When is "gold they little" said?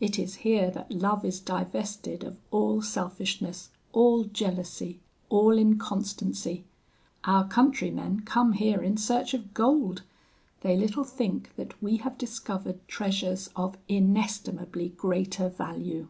9.52-11.04